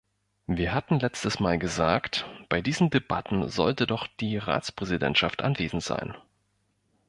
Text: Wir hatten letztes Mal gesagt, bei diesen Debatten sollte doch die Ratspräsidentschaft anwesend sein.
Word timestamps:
Wir 0.47 0.73
hatten 0.73 0.97
letztes 0.99 1.39
Mal 1.39 1.59
gesagt, 1.59 2.25
bei 2.49 2.59
diesen 2.63 2.89
Debatten 2.89 3.47
sollte 3.49 3.85
doch 3.85 4.07
die 4.07 4.35
Ratspräsidentschaft 4.39 5.43
anwesend 5.43 5.83
sein. 5.83 6.15